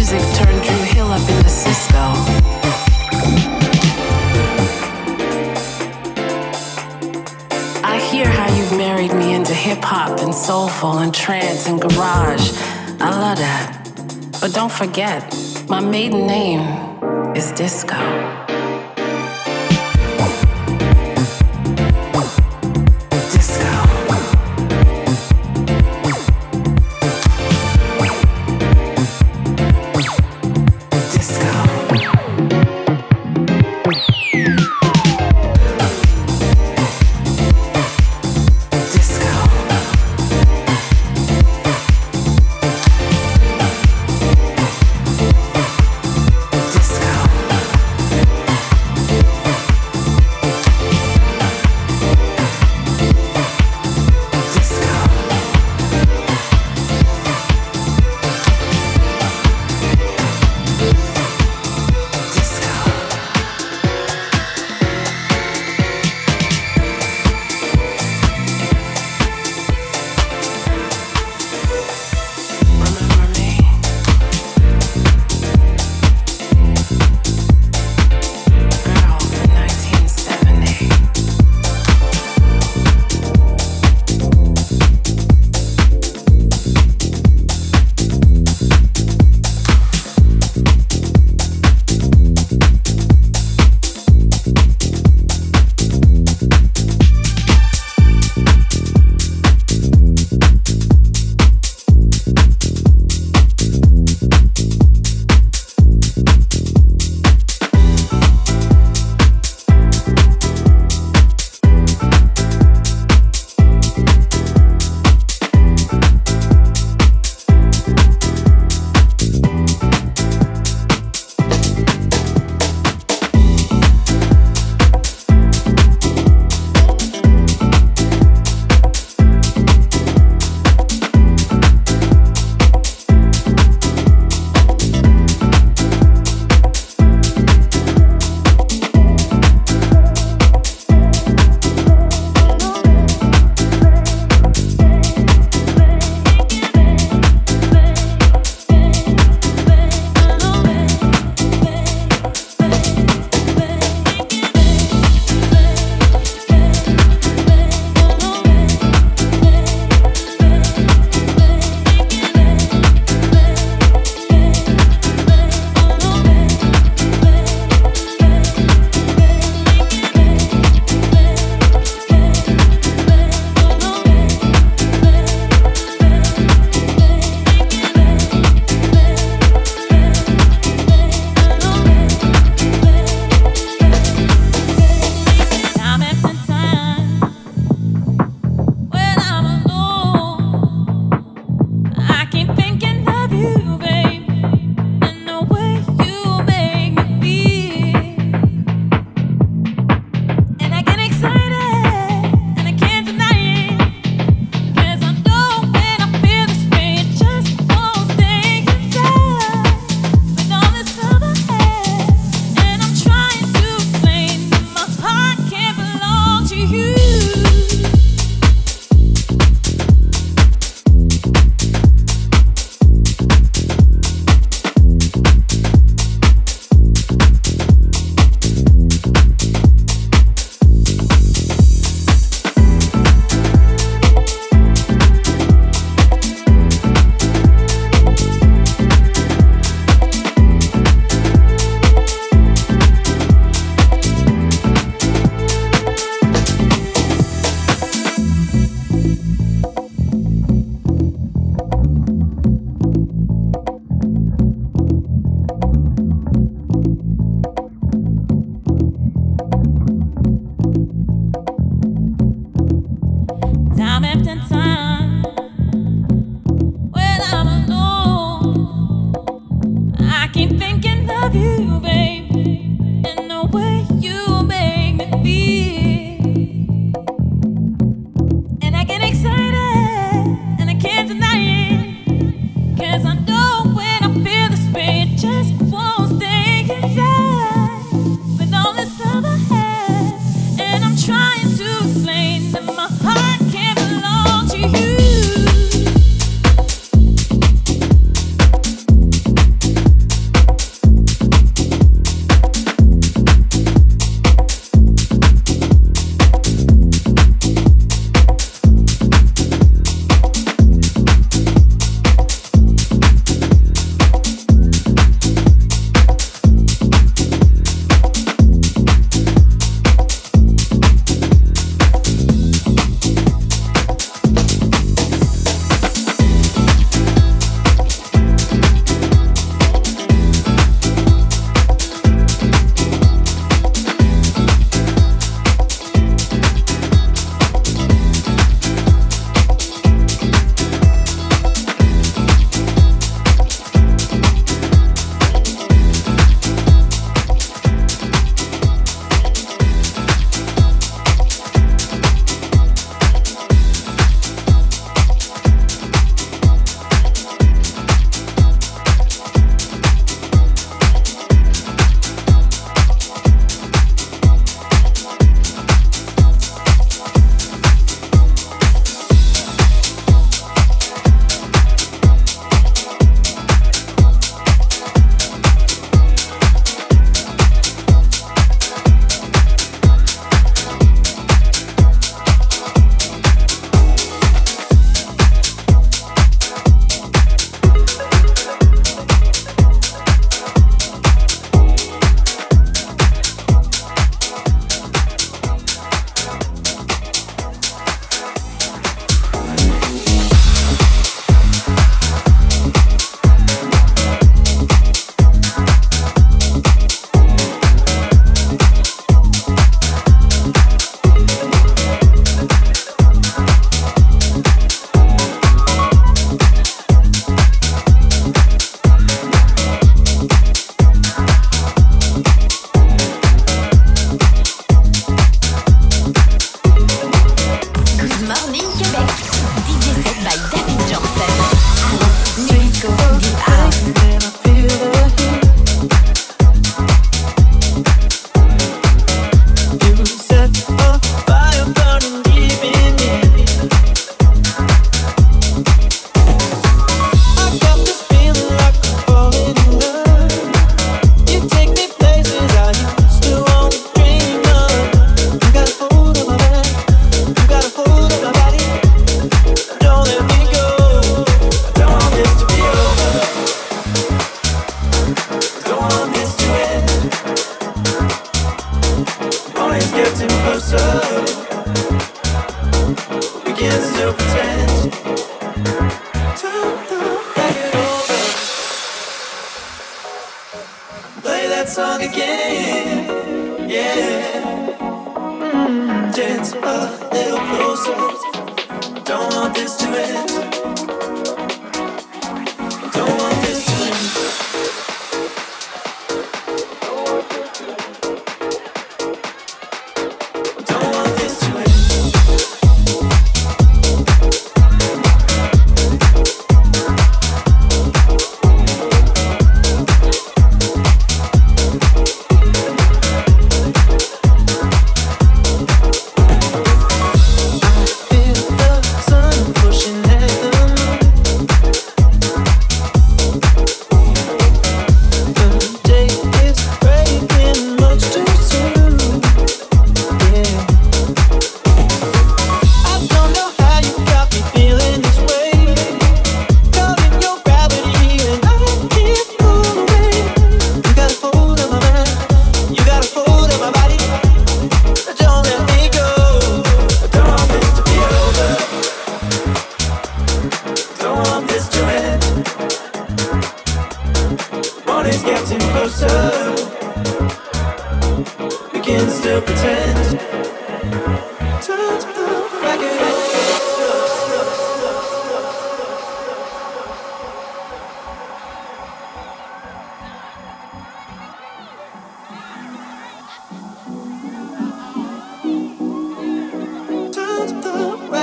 [0.00, 1.98] music turned Drew Hill up in the Cisco.
[7.84, 12.50] I hear how you've married me into hip hop and soulful and trance and garage.
[12.98, 14.38] I love that.
[14.40, 15.22] But don't forget,
[15.68, 16.62] my maiden name
[17.36, 18.39] is Disco.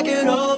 [0.07, 0.56] It over.